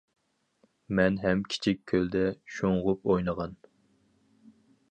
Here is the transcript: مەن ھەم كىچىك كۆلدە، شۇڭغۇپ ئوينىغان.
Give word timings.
مەن 0.99 1.19
ھەم 1.25 1.43
كىچىك 1.53 1.83
كۆلدە، 1.93 2.23
شۇڭغۇپ 2.55 3.05
ئوينىغان. 3.11 3.55